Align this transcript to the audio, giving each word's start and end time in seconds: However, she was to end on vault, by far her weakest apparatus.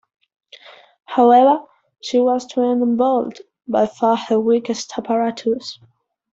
However, 1.05 1.63
she 2.01 2.17
was 2.17 2.47
to 2.47 2.61
end 2.61 2.81
on 2.81 2.97
vault, 2.97 3.39
by 3.67 3.85
far 3.85 4.17
her 4.17 4.39
weakest 4.39 4.97
apparatus. 4.97 5.77